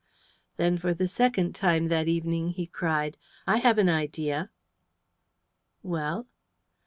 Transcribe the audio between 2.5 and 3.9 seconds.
he cried, "I have an